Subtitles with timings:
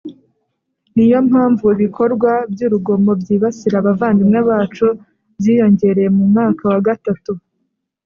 [0.95, 4.87] Ni yo mpamvu ibikorwa by urugomo byibasira abavandimwe bacu
[5.37, 7.31] byiyongereye mu mwaka wa gatatu